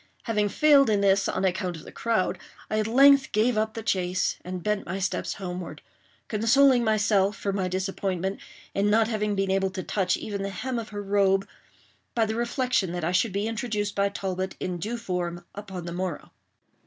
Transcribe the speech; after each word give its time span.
Having 0.23 0.49
failed 0.49 0.89
in 0.89 1.01
this, 1.01 1.29
on 1.29 1.45
account 1.45 1.75
of 1.77 1.83
the 1.83 1.91
crowd, 1.91 2.39
I 2.71 2.79
at 2.79 2.87
length 2.87 3.31
gave 3.31 3.55
up 3.55 3.75
the 3.75 3.83
chase, 3.83 4.37
and 4.43 4.63
bent 4.63 4.83
my 4.87 4.97
steps 4.97 5.35
homeward; 5.35 5.83
consoling 6.27 6.83
myself 6.83 7.35
for 7.37 7.53
my 7.53 7.67
disappointment 7.67 8.39
in 8.73 8.89
not 8.89 9.09
having 9.09 9.35
been 9.35 9.51
able 9.51 9.69
to 9.69 9.83
touch 9.83 10.17
even 10.17 10.41
the 10.41 10.49
hem 10.49 10.79
of 10.79 10.89
her 10.89 11.03
robe, 11.03 11.47
by 12.15 12.25
the 12.25 12.33
reflection 12.33 12.93
that 12.93 13.03
I 13.03 13.11
should 13.11 13.31
be 13.31 13.47
introduced 13.47 13.93
by 13.93 14.09
Talbot, 14.09 14.55
in 14.59 14.79
due 14.79 14.97
form, 14.97 15.45
upon 15.53 15.85
the 15.85 15.93
morrow. 15.93 16.31